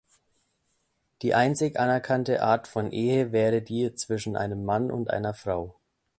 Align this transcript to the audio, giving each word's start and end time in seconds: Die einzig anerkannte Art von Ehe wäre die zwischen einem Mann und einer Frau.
Die 1.21 1.35
einzig 1.35 1.79
anerkannte 1.79 2.41
Art 2.41 2.67
von 2.67 2.91
Ehe 2.91 3.31
wäre 3.31 3.61
die 3.61 3.93
zwischen 3.93 4.35
einem 4.35 4.65
Mann 4.65 4.89
und 4.89 5.11
einer 5.11 5.35
Frau. 5.35 5.79